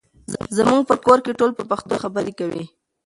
زموږ 0.57 0.81
په 0.89 0.95
کور 1.05 1.19
کې 1.25 1.37
ټول 1.39 1.51
په 1.57 1.63
پښتو 1.69 1.93
خبرې 2.03 2.33
کوي. 2.39 2.63